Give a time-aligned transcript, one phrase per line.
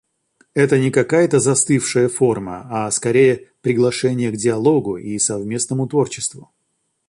[0.55, 6.49] Это не какая-то застывшая форма, а, скорее, приглашение к диалогу и совместному творчеству.